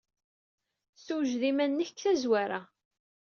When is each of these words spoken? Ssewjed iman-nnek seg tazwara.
Ssewjed 0.97 1.41
iman-nnek 1.49 1.89
seg 1.91 1.97
tazwara. 1.99 2.59